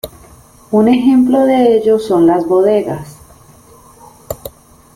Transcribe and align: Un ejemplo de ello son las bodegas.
Un 0.71 0.87
ejemplo 0.87 1.41
de 1.45 1.77
ello 1.77 1.99
son 1.99 2.25
las 2.25 2.47
bodegas. 2.47 3.17